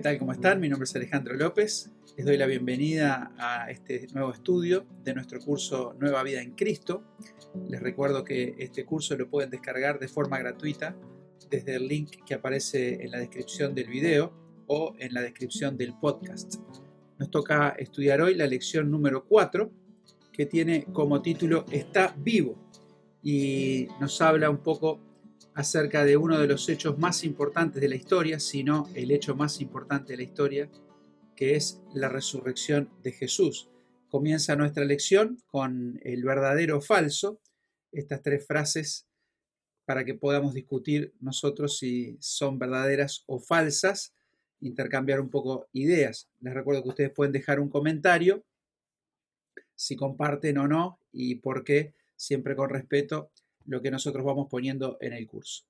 [0.00, 0.18] ¿Qué tal?
[0.18, 0.60] ¿Cómo están?
[0.60, 1.90] Mi nombre es Alejandro López.
[2.16, 7.04] Les doy la bienvenida a este nuevo estudio de nuestro curso Nueva Vida en Cristo.
[7.68, 10.96] Les recuerdo que este curso lo pueden descargar de forma gratuita
[11.50, 14.32] desde el link que aparece en la descripción del video
[14.68, 16.54] o en la descripción del podcast.
[17.18, 19.70] Nos toca estudiar hoy la lección número 4
[20.32, 22.56] que tiene como título Está vivo
[23.22, 25.09] y nos habla un poco
[25.60, 29.60] acerca de uno de los hechos más importantes de la historia, sino el hecho más
[29.60, 30.70] importante de la historia,
[31.36, 33.68] que es la resurrección de Jesús.
[34.08, 37.40] Comienza nuestra lección con el verdadero o falso,
[37.92, 39.06] estas tres frases
[39.84, 44.14] para que podamos discutir nosotros si son verdaderas o falsas,
[44.60, 46.28] intercambiar un poco ideas.
[46.40, 48.44] Les recuerdo que ustedes pueden dejar un comentario
[49.74, 53.30] si comparten o no y por qué, siempre con respeto
[53.70, 55.64] lo que nosotros vamos poniendo en el curso.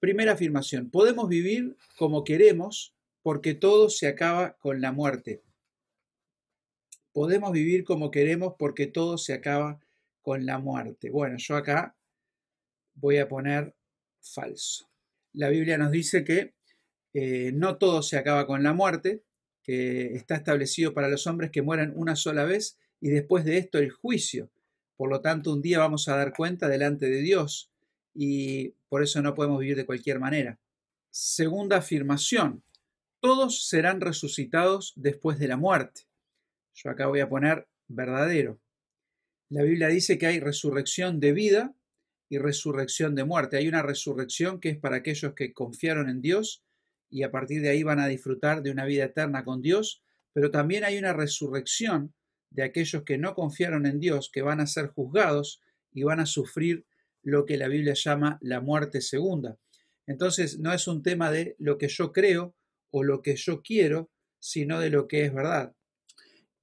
[0.00, 5.42] Primera afirmación, podemos vivir como queremos porque todo se acaba con la muerte.
[7.12, 9.78] Podemos vivir como queremos porque todo se acaba
[10.22, 11.10] con la muerte.
[11.10, 11.94] Bueno, yo acá
[12.94, 13.74] voy a poner
[14.22, 14.88] falso.
[15.34, 16.54] La Biblia nos dice que
[17.12, 19.22] eh, no todo se acaba con la muerte,
[19.62, 23.76] que está establecido para los hombres que mueran una sola vez y después de esto
[23.76, 24.50] el juicio.
[24.96, 27.70] Por lo tanto, un día vamos a dar cuenta delante de Dios
[28.14, 30.58] y por eso no podemos vivir de cualquier manera.
[31.10, 32.62] Segunda afirmación,
[33.20, 36.02] todos serán resucitados después de la muerte.
[36.74, 38.60] Yo acá voy a poner verdadero.
[39.48, 41.74] La Biblia dice que hay resurrección de vida
[42.28, 43.56] y resurrección de muerte.
[43.56, 46.64] Hay una resurrección que es para aquellos que confiaron en Dios
[47.10, 50.50] y a partir de ahí van a disfrutar de una vida eterna con Dios, pero
[50.50, 52.12] también hay una resurrección
[52.54, 55.60] de aquellos que no confiaron en Dios, que van a ser juzgados
[55.92, 56.86] y van a sufrir
[57.22, 59.58] lo que la Biblia llama la muerte segunda.
[60.06, 62.54] Entonces no es un tema de lo que yo creo
[62.90, 65.74] o lo que yo quiero, sino de lo que es verdad.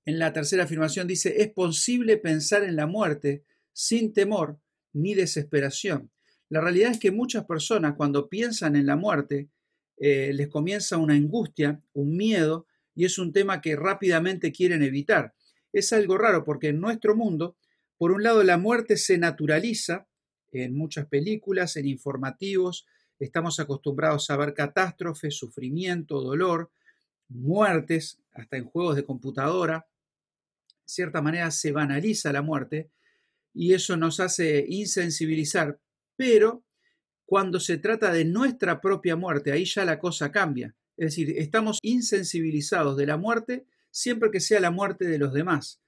[0.05, 4.59] En la tercera afirmación dice, es posible pensar en la muerte sin temor
[4.93, 6.09] ni desesperación.
[6.47, 9.49] La realidad es que muchas personas cuando piensan en la muerte
[9.97, 12.65] eh, les comienza una angustia, un miedo,
[12.95, 15.33] y es un tema que rápidamente quieren evitar
[15.73, 17.55] es algo raro porque en nuestro mundo,
[17.97, 20.07] por un lado, la muerte se naturaliza
[20.51, 22.85] en muchas películas, en informativos,
[23.19, 26.71] estamos acostumbrados a ver catástrofes, sufrimiento, dolor,
[27.29, 29.87] muertes, hasta en juegos de computadora.
[30.67, 32.91] De cierta manera se banaliza la muerte
[33.53, 35.79] y eso nos hace insensibilizar,
[36.15, 36.63] pero
[37.25, 40.75] cuando se trata de nuestra propia muerte, ahí ya la cosa cambia.
[40.97, 45.81] Es decir, estamos insensibilizados de la muerte siempre que sea la muerte de los demás.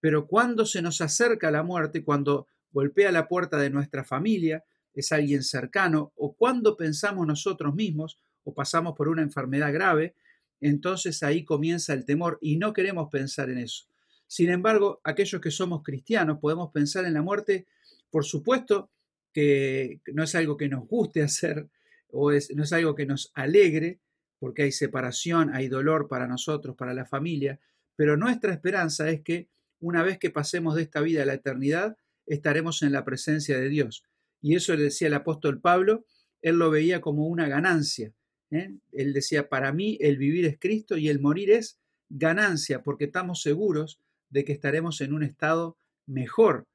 [0.00, 5.12] Pero cuando se nos acerca la muerte, cuando golpea la puerta de nuestra familia, es
[5.12, 10.14] alguien cercano, o cuando pensamos nosotros mismos o pasamos por una enfermedad grave,
[10.60, 13.86] entonces ahí comienza el temor y no queremos pensar en eso.
[14.26, 17.66] Sin embargo, aquellos que somos cristianos podemos pensar en la muerte,
[18.10, 18.90] por supuesto
[19.32, 21.68] que no es algo que nos guste hacer
[22.12, 24.00] o no es algo que nos alegre,
[24.40, 27.60] porque hay separación, hay dolor para nosotros, para la familia,
[27.94, 31.96] pero nuestra esperanza es que una vez que pasemos de esta vida a la eternidad,
[32.26, 34.04] estaremos en la presencia de Dios.
[34.40, 36.04] Y eso le decía el apóstol Pablo,
[36.42, 38.12] él lo veía como una ganancia.
[38.50, 38.74] ¿eh?
[38.92, 41.78] Él decía, para mí el vivir es Cristo y el morir es
[42.08, 45.76] ganancia, porque estamos seguros de que estaremos en un estado
[46.06, 46.66] mejor.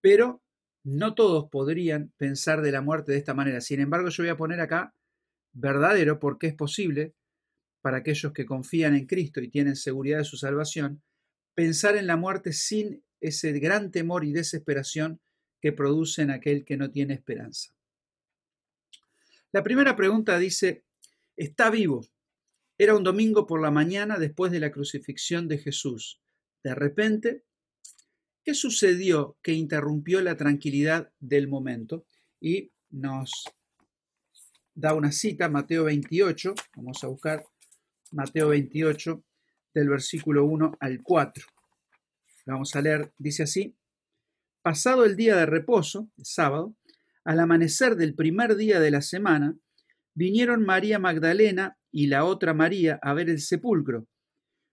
[0.00, 0.42] Pero
[0.82, 3.60] no todos podrían pensar de la muerte de esta manera.
[3.62, 4.92] Sin embargo, yo voy a poner acá
[5.54, 7.14] verdadero porque es posible
[7.80, 11.02] para aquellos que confían en Cristo y tienen seguridad de su salvación,
[11.54, 15.20] pensar en la muerte sin ese gran temor y desesperación
[15.60, 17.74] que produce en aquel que no tiene esperanza.
[19.52, 20.84] La primera pregunta dice,
[21.36, 22.06] está vivo.
[22.76, 26.20] Era un domingo por la mañana después de la crucifixión de Jesús.
[26.62, 27.44] De repente,
[28.42, 32.04] ¿qué sucedió que interrumpió la tranquilidad del momento?
[32.40, 33.44] Y nos
[34.74, 37.44] da una cita, Mateo 28, vamos a buscar
[38.10, 39.24] Mateo 28,
[39.72, 41.46] del versículo 1 al 4.
[42.46, 43.76] Vamos a leer, dice así,
[44.62, 46.76] pasado el día de reposo, el sábado,
[47.24, 49.56] al amanecer del primer día de la semana,
[50.14, 54.06] vinieron María Magdalena y la otra María a ver el sepulcro.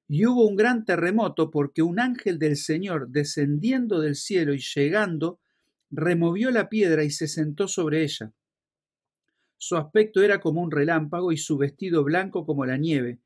[0.08, 5.40] Y hubo un gran terremoto porque un ángel del Señor, descendiendo del cielo y llegando,
[5.90, 8.34] removió la piedra y se sentó sobre ella.
[9.64, 13.20] Su aspecto era como un relámpago y su vestido blanco como la nieve,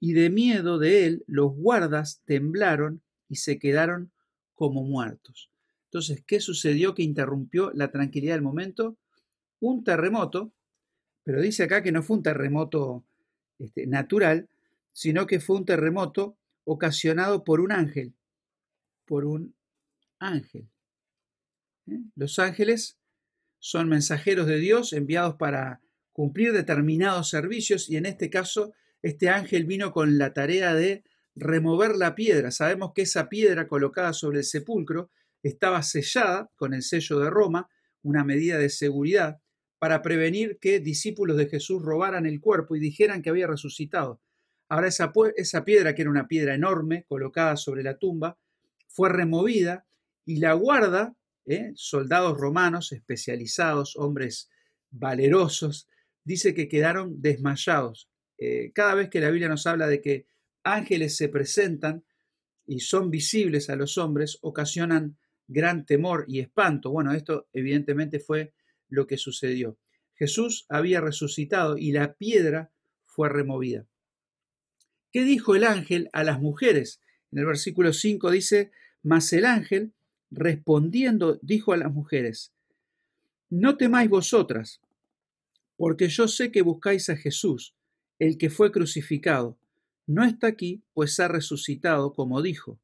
[0.00, 4.10] y de miedo de él los guardas temblaron y se quedaron
[4.54, 5.50] como muertos.
[5.88, 8.96] Entonces, ¿qué sucedió que interrumpió la tranquilidad del momento?
[9.60, 10.54] Un terremoto,
[11.22, 13.04] pero dice acá que no fue un terremoto
[13.58, 14.48] este, natural,
[14.94, 18.14] sino que fue un terremoto ocasionado por un ángel,
[19.04, 19.54] por un
[20.18, 20.66] ángel.
[21.88, 22.00] ¿Eh?
[22.16, 22.96] Los ángeles
[23.66, 25.80] son mensajeros de Dios enviados para
[26.12, 31.02] cumplir determinados servicios y en este caso este ángel vino con la tarea de
[31.34, 32.50] remover la piedra.
[32.50, 35.10] Sabemos que esa piedra colocada sobre el sepulcro
[35.42, 37.70] estaba sellada con el sello de Roma,
[38.02, 39.40] una medida de seguridad,
[39.78, 44.20] para prevenir que discípulos de Jesús robaran el cuerpo y dijeran que había resucitado.
[44.68, 48.38] Ahora esa, esa piedra, que era una piedra enorme colocada sobre la tumba,
[48.88, 49.86] fue removida
[50.26, 51.72] y la guarda, ¿eh?
[51.74, 54.50] soldados romanos especializados, hombres
[54.90, 55.88] valerosos,
[56.24, 58.08] dice que quedaron desmayados.
[58.38, 60.26] Eh, cada vez que la Biblia nos habla de que
[60.62, 62.04] ángeles se presentan
[62.66, 66.90] y son visibles a los hombres, ocasionan gran temor y espanto.
[66.90, 68.54] Bueno, esto evidentemente fue
[68.88, 69.78] lo que sucedió.
[70.14, 72.70] Jesús había resucitado y la piedra
[73.04, 73.86] fue removida.
[75.12, 77.00] ¿Qué dijo el ángel a las mujeres?
[77.30, 78.70] En el versículo 5 dice,
[79.02, 79.92] mas el ángel
[80.34, 82.52] respondiendo dijo a las mujeres,
[83.50, 84.80] no temáis vosotras,
[85.76, 87.74] porque yo sé que buscáis a Jesús,
[88.18, 89.56] el que fue crucificado.
[90.06, 92.78] No está aquí, pues ha resucitado, como dijo.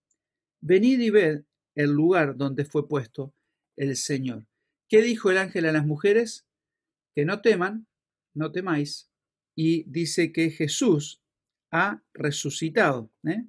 [0.61, 1.45] Venid y ved
[1.75, 3.33] el lugar donde fue puesto
[3.77, 4.47] el Señor.
[4.89, 6.45] ¿Qué dijo el ángel a las mujeres?
[7.15, 7.87] Que no teman,
[8.35, 9.09] no temáis.
[9.55, 11.21] Y dice que Jesús
[11.71, 13.11] ha resucitado.
[13.25, 13.45] ¿eh?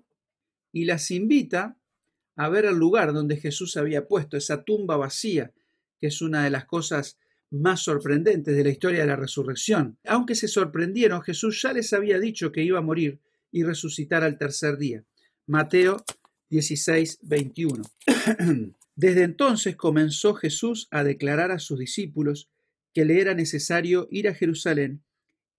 [0.72, 1.78] Y las invita
[2.36, 5.52] a ver el lugar donde Jesús había puesto esa tumba vacía,
[6.00, 7.18] que es una de las cosas
[7.52, 9.98] más sorprendentes de la historia de la resurrección.
[10.06, 13.20] Aunque se sorprendieron, Jesús ya les había dicho que iba a morir
[13.52, 15.04] y resucitar al tercer día.
[15.46, 16.04] Mateo
[16.50, 17.84] 16, 21.
[18.96, 22.50] Desde entonces comenzó Jesús a declarar a sus discípulos
[22.94, 25.02] que le era necesario ir a Jerusalén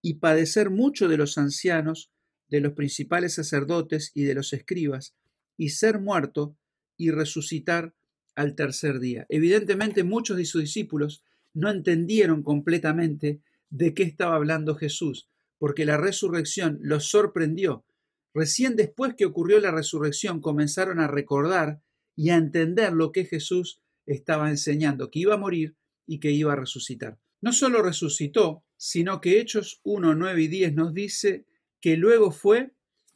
[0.00, 2.10] y padecer mucho de los ancianos,
[2.48, 5.14] de los principales sacerdotes y de los escribas,
[5.56, 6.56] y ser muerto
[7.02, 7.94] y resucitar
[8.34, 9.26] al tercer día.
[9.28, 11.22] Evidentemente muchos de sus discípulos
[11.54, 13.40] no entendieron completamente
[13.70, 15.28] de qué estaba hablando Jesús,
[15.58, 17.84] porque la resurrección los sorprendió.
[18.34, 21.82] Recién después que ocurrió la resurrección comenzaron a recordar
[22.16, 25.76] y a entender lo que Jesús estaba enseñando, que iba a morir
[26.06, 27.18] y que iba a resucitar.
[27.40, 31.46] No solo resucitó, sino que Hechos 1, 9 y 10 nos dice
[31.80, 32.72] que luego fue,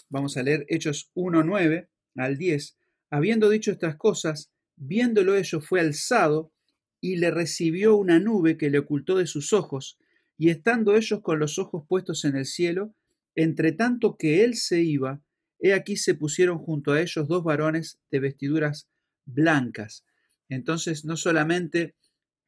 [0.08, 2.75] vamos a leer Hechos 1, 9 al 10,
[3.10, 6.52] habiendo dicho estas cosas, viéndolo ellos fue alzado
[7.00, 9.98] y le recibió una nube que le ocultó de sus ojos,
[10.38, 12.94] y estando ellos con los ojos puestos en el cielo,
[13.34, 15.22] entre tanto que él se iba,
[15.58, 18.88] he aquí se pusieron junto a ellos dos varones de vestiduras
[19.24, 20.04] blancas.
[20.48, 21.94] Entonces no solamente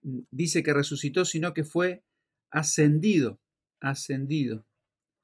[0.03, 2.03] mm, dice que resucitó, sino que fue
[2.51, 3.41] ascendido,
[3.81, 4.67] ascendido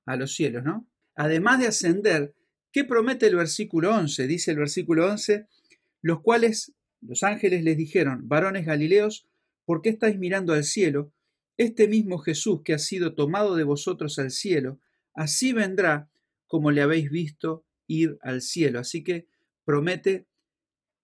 [0.06, 0.86] a los cielos, ¿no?
[1.14, 2.34] Además de ascender,
[2.74, 4.26] ¿qué promete el versículo 11?
[4.26, 5.46] Dice el versículo 11,
[6.02, 9.28] los cuales los ángeles les dijeron, varones Galileos,
[9.64, 11.12] ¿por qué estáis mirando al cielo?
[11.56, 14.80] Este mismo Jesús que ha sido tomado de vosotros al cielo,
[15.14, 16.10] así vendrá
[16.48, 18.80] como le habéis visto ir al cielo.
[18.80, 19.28] Así que
[19.64, 20.26] promete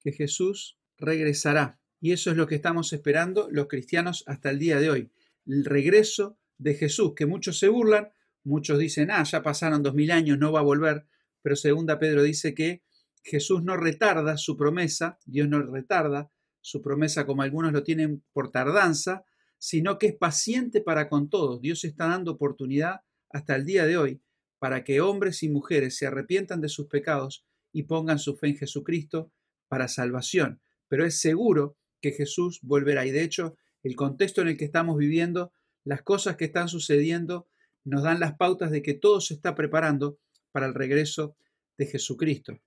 [0.00, 1.78] que Jesús regresará.
[2.00, 5.10] Y eso es lo que estamos esperando los cristianos hasta el día de hoy.
[5.46, 8.08] El regreso de Jesús, que muchos se burlan,
[8.42, 11.04] muchos dicen, ah, ya pasaron dos mil años, no va a volver,
[11.42, 12.82] pero segunda Pedro dice que
[13.22, 16.30] Jesús no retarda su promesa, Dios no retarda
[16.60, 19.24] su promesa como algunos lo tienen por tardanza,
[19.58, 21.60] sino que es paciente para con todos.
[21.60, 24.22] Dios está dando oportunidad hasta el día de hoy
[24.58, 28.56] para que hombres y mujeres se arrepientan de sus pecados y pongan su fe en
[28.56, 29.32] Jesucristo
[29.68, 30.60] para salvación.
[30.88, 33.06] Pero es seguro que Jesús volverá.
[33.06, 35.52] Y de hecho, el contexto en el que estamos viviendo,
[35.84, 37.48] las cosas que están sucediendo,
[37.84, 40.18] nos dan las pautas de que todo se está preparando
[40.52, 41.36] para el regreso
[41.78, 42.60] de Jesucristo.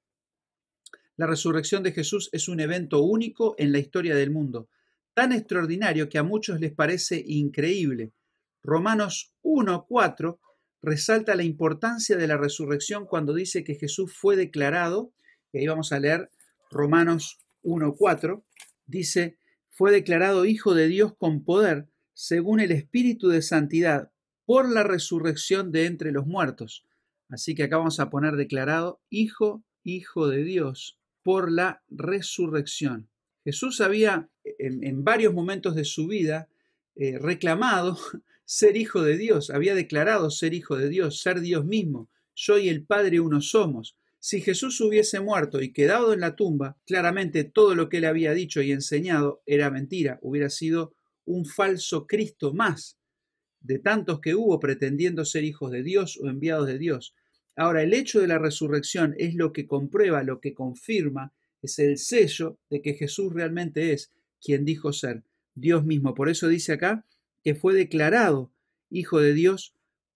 [1.15, 4.69] La resurrección de Jesús es un evento único en la historia del mundo,
[5.13, 8.13] tan extraordinario que a muchos les parece increíble.
[8.63, 10.39] Romanos 1.4
[10.81, 15.13] resalta la importancia de la resurrección cuando dice que Jesús fue declarado,
[15.51, 16.29] y ahí vamos a leer
[16.71, 18.43] Romanos 1.4,
[18.87, 19.37] dice,
[19.69, 24.11] fue declarado Hijo de Dios con poder, según el Espíritu de Santidad,
[24.45, 26.85] por la resurrección de entre los muertos.
[27.29, 33.09] Así que acá vamos a poner declarado Hijo, Hijo de Dios por la resurrección.
[33.43, 36.47] Jesús había en, varios momentos de su vida
[36.95, 37.97] eh, reclamado
[38.45, 42.09] ser hijo de Dios, había declarado ser hijo de Dios, ser Dios mismo.
[42.35, 43.95] Yo y el Padre uno somos.
[44.19, 48.33] Si Jesús hubiese muerto y quedado en la tumba, claramente todo lo que él había
[48.33, 50.93] dicho y enseñado era mentira, hubiera sido
[51.25, 52.97] un falso Cristo más
[53.63, 57.15] de tantos que hubo pretendiendo ser hijos de Dios o enviados de Dios.
[57.55, 61.97] Ahora, el hecho de la resurrección es lo que comprueba, lo que confirma, es el
[61.97, 65.23] sello de que Jesús realmente es quien dijo ser,
[65.55, 66.13] Dios mismo.
[66.13, 67.05] Por eso dice acá
[67.43, 68.51] que fue declarado
[68.89, 69.73] Hijo de Dios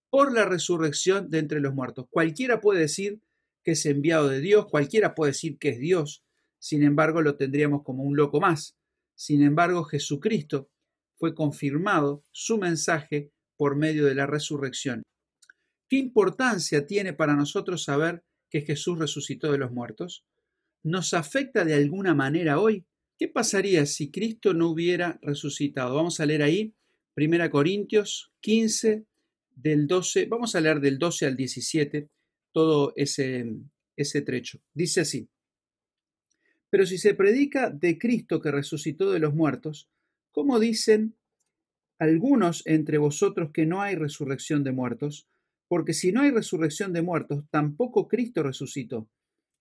[0.10, 2.06] por la resurrección de entre los muertos.
[2.10, 3.22] Cualquiera puede decir
[3.64, 6.24] que es enviado de Dios, cualquiera puede decir que es Dios,
[6.60, 8.78] sin embargo lo tendríamos como un loco más.
[9.16, 10.70] Sin embargo, Jesucristo
[11.16, 15.04] fue confirmado su mensaje por medio de la resurrección.
[15.90, 20.24] ¿Qué importancia tiene para nosotros saber que Jesús resucitó de los muertos?
[20.84, 22.86] ¿Nos afecta de alguna manera hoy?
[23.18, 25.96] ¿Qué pasaría si Cristo no hubiera resucitado?
[25.96, 26.74] Vamos a leer ahí
[27.16, 29.06] 1 Corintios 15,
[29.56, 32.10] del 12, vamos a leer del 12 al 17,
[32.52, 33.56] todo ese,
[33.96, 34.60] ese trecho.
[34.74, 35.28] Dice así,
[36.70, 39.90] pero si se predica de Cristo que resucitó de los muertos,
[40.32, 41.16] ¿cómo dicen
[42.00, 45.28] algunos entre vosotros que no hay resurrección de muertos?
[45.68, 49.10] Porque si no hay resurrección de muertos, tampoco Cristo resucitó.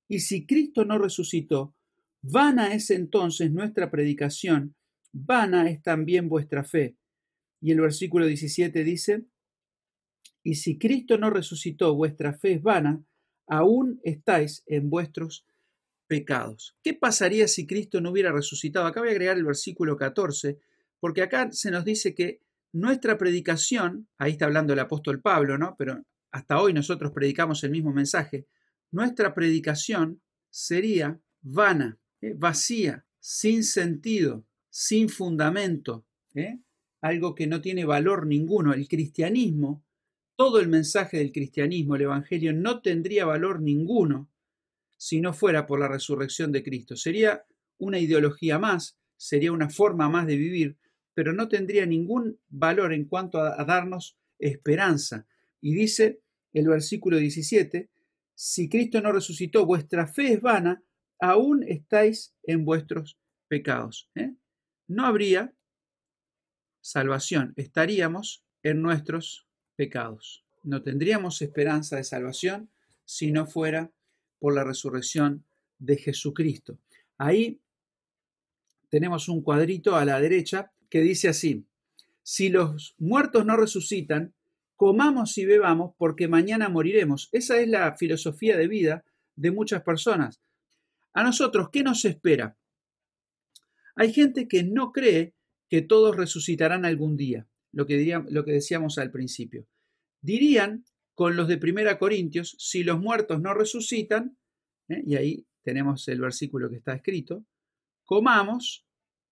[0.09, 1.75] Y si Cristo no resucitó,
[2.23, 4.77] vana es entonces nuestra predicación,
[5.13, 6.97] vana es también vuestra fe.
[7.61, 9.25] Y el versículo 17 dice,
[10.43, 13.05] y si Cristo no resucitó, vuestra fe es vana,
[13.49, 15.45] aún estáis en vuestros
[16.07, 16.77] pecados.
[16.85, 18.87] ¿Qué pasaría si Cristo no hubiera resucitado?
[18.87, 20.61] Acá voy a agregar el versículo 14,
[21.07, 22.41] porque acá se nos dice que
[22.73, 25.77] nuestra predicación, ahí está hablando el apóstol Pablo, ¿no?
[25.79, 28.49] Pero hasta hoy nosotros predicamos el mismo mensaje,
[28.91, 30.21] nuestra predicación
[30.51, 32.35] sería vana, ¿eh?
[32.37, 36.59] vacía, sin sentido, sin fundamento, ¿eh?
[37.01, 38.75] algo que no tiene valor ninguno.
[38.75, 39.85] El cristianismo,
[40.35, 44.29] todo el mensaje del cristianismo, el Evangelio, no tendría valor ninguno
[44.97, 46.97] si no fuera por la resurrección de Cristo.
[46.97, 47.45] Sería
[47.79, 50.77] una ideología más, sería una forma más de vivir,
[51.17, 55.27] pero no tendría ningún valor en cuanto a, darnos esperanza.
[55.63, 56.21] Y dice
[56.53, 57.89] el versículo 17,
[58.35, 60.83] si Cristo no resucitó, vuestra fe es vana,
[61.19, 63.19] aún estáis en vuestros
[63.49, 64.11] pecados.
[64.15, 64.35] ¿eh?
[64.89, 65.55] No habría
[66.83, 70.45] salvación, estaríamos en nuestros pecados.
[70.65, 72.69] No tendríamos esperanza de salvación
[73.07, 73.91] si no fuera
[74.39, 75.47] por la resurrección
[75.79, 76.79] de Jesucristo.
[77.17, 77.63] Ahí
[78.91, 81.67] tenemos un cuadrito a la derecha que dice así,
[82.23, 84.35] si los muertos no resucitan,
[84.77, 87.29] comamos y bebamos porque mañana moriremos.
[87.33, 90.41] Esa es la filosofía de vida de muchas personas.
[91.13, 92.57] A nosotros, ¿qué nos espera?
[93.95, 95.35] Hay gente que no cree
[95.69, 97.99] que todos resucitarán algún día, lo que,
[98.47, 99.67] decíamos al principio.
[100.23, 104.39] Dirían con los de Primera Corintios, si los muertos no resucitan,
[104.89, 105.03] ¿eh?
[105.05, 107.45] y ahí tenemos el versículo que está escrito,
[108.07, 108.87] comamos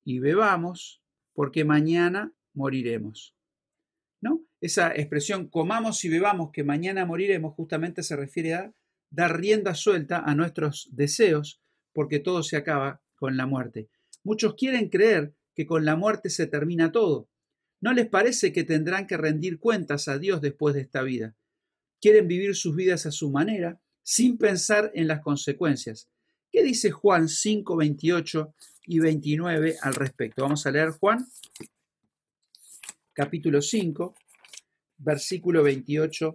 [0.04, 1.00] y bebamos,
[1.34, 3.34] porque mañana moriremos.
[4.20, 4.42] ¿No?
[4.60, 8.74] Esa expresión comamos y bebamos, que mañana moriremos, justamente se refiere a
[9.10, 11.60] dar rienda suelta a nuestros deseos,
[11.92, 13.90] porque todo se acaba con la muerte.
[14.22, 17.28] Muchos quieren creer que con la muerte se termina todo.
[17.80, 21.36] ¿No les parece que tendrán que rendir cuentas a Dios después de esta vida?
[22.04, 26.10] quieren vivir sus vidas a su manera, sin pensar en las consecuencias.
[26.54, 28.54] ¿Qué dice Juan 5, 28
[28.87, 30.42] y 29 al respecto?
[30.42, 31.26] Vamos a leer Juan,
[33.12, 34.14] capítulo 5,
[34.99, 36.32] versículo 28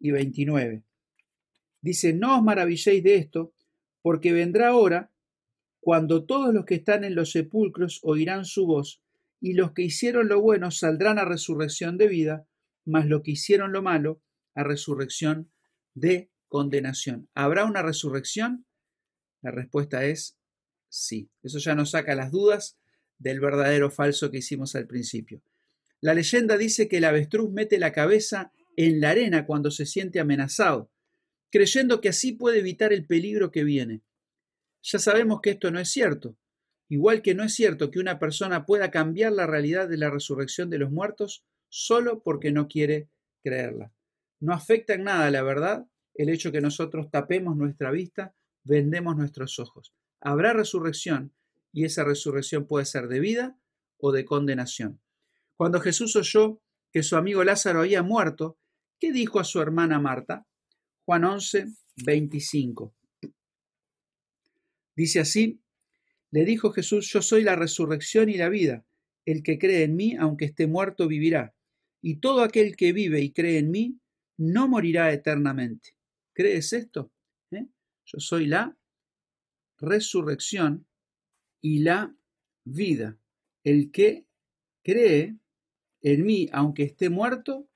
[0.00, 0.82] y 29.
[1.80, 3.54] Dice, no os maravilléis de esto,
[4.02, 5.10] porque vendrá hora
[5.80, 9.00] cuando todos los que están en los sepulcros oirán su voz,
[9.40, 12.46] y los que hicieron lo bueno saldrán a resurrección de vida,
[12.84, 14.20] mas los que hicieron lo malo
[14.54, 15.50] a resurrección
[15.94, 17.30] de condenación.
[17.32, 18.66] ¿Habrá una resurrección?
[19.46, 20.36] La respuesta es
[20.88, 21.30] sí.
[21.40, 22.76] Eso ya nos saca las dudas
[23.16, 25.40] del verdadero falso que hicimos al principio.
[26.00, 30.18] La leyenda dice que el avestruz mete la cabeza en la arena cuando se siente
[30.18, 30.90] amenazado,
[31.52, 34.02] creyendo que así puede evitar el peligro que viene.
[34.82, 36.36] Ya sabemos que esto no es cierto,
[36.88, 40.70] igual que no es cierto que una persona pueda cambiar la realidad de la resurrección
[40.70, 43.10] de los muertos solo porque no quiere
[43.44, 43.92] creerla.
[44.40, 48.34] No afecta en nada, la verdad, el hecho que nosotros tapemos nuestra vista,
[48.66, 49.94] vendemos nuestros ojos.
[50.20, 51.32] Habrá resurrección
[51.72, 53.58] y esa resurrección puede ser de vida
[53.98, 55.00] o de condenación.
[55.56, 56.60] Cuando Jesús oyó
[56.92, 58.58] que su amigo Lázaro había muerto,
[58.98, 60.46] ¿qué dijo a su hermana Marta?
[61.04, 61.66] Juan 11,
[62.04, 62.94] 25.
[64.96, 65.60] Dice así,
[66.30, 68.84] le dijo Jesús, yo soy la resurrección y la vida.
[69.24, 71.54] El que cree en mí, aunque esté muerto, vivirá.
[72.00, 73.98] Y todo aquel que vive y cree en mí,
[74.36, 75.96] no morirá eternamente.
[76.32, 77.10] ¿Crees esto?
[78.06, 78.76] Yo soy la
[79.78, 80.86] resurrección
[81.60, 82.16] y la
[82.64, 83.18] vida.
[83.64, 84.26] El que
[84.82, 85.36] cree
[86.02, 87.68] en mí, aunque esté muerto,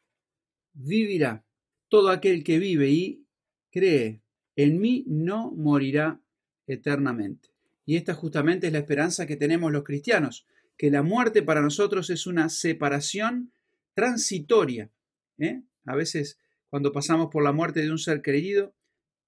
[0.72, 1.44] vivirá.
[1.88, 3.26] Todo aquel que vive y
[3.70, 4.22] cree
[4.54, 6.20] en mí no morirá
[6.66, 7.48] eternamente.
[7.84, 10.46] Y esta justamente es la esperanza que tenemos los cristianos,
[10.76, 13.52] que la muerte para nosotros es una separación
[13.94, 14.92] transitoria.
[15.38, 15.62] ¿eh?
[15.86, 18.76] A veces cuando pasamos por la muerte de un ser querido,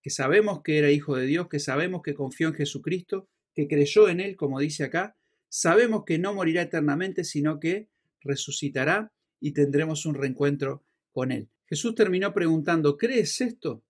[0.03, 4.09] que sabemos que era hijo de Dios, que sabemos que confió en Jesucristo, que creyó
[4.09, 5.17] en Él, como dice acá,
[5.49, 7.89] sabemos que no morirá eternamente, sino que
[8.21, 10.83] resucitará y tendremos un reencuentro
[11.13, 11.49] con Él.
[11.67, 13.83] Jesús terminó preguntando, ¿crees esto?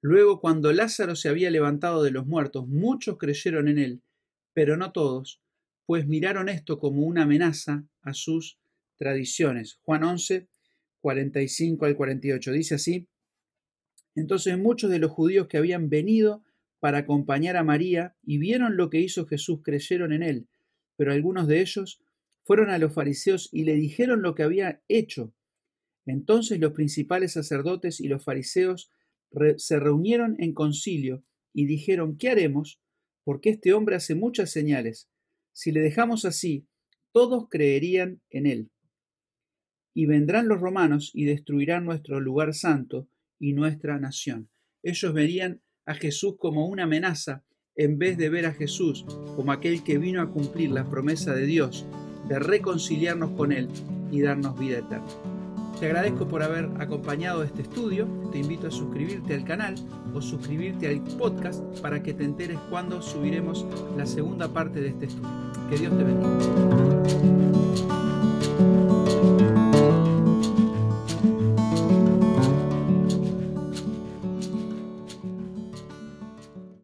[0.00, 4.02] Luego, cuando Lázaro se había levantado de los muertos, muchos creyeron en Él,
[4.52, 5.40] pero no todos,
[5.86, 8.58] pues miraron esto como una amenaza a sus
[8.96, 9.78] tradiciones.
[9.82, 10.46] Juan 11,
[11.00, 12.52] 45 al 48.
[12.52, 13.06] Dice así,
[14.14, 16.44] entonces muchos de los judíos que habían venido
[16.80, 20.48] para acompañar a María y vieron lo que hizo Jesús, creyeron en él,
[20.96, 22.00] pero algunos de ellos
[22.44, 25.32] fueron a los fariseos y le dijeron lo que había hecho.
[26.06, 28.90] Entonces los principales sacerdotes y los fariseos
[29.56, 32.80] se reunieron en concilio y dijeron, ¿qué haremos?
[33.24, 35.08] Porque este hombre hace muchas señales.
[35.52, 36.66] Si le dejamos así,
[37.12, 38.70] todos creerían en él.
[39.94, 43.08] Y vendrán los romanos y destruirán nuestro lugar santo
[43.44, 44.48] y nuestra nación.
[44.82, 47.44] Ellos verían a Jesús como una amenaza
[47.76, 49.04] en vez de ver a Jesús
[49.36, 51.84] como aquel que vino a cumplir la promesa de Dios
[52.26, 53.68] de reconciliarnos con Él
[54.10, 55.04] y darnos vida eterna.
[55.78, 59.74] Te agradezco por haber acompañado este estudio, te invito a suscribirte al canal
[60.14, 65.04] o suscribirte al podcast para que te enteres cuando subiremos la segunda parte de este
[65.06, 65.28] estudio.
[65.68, 67.34] Que Dios te bendiga.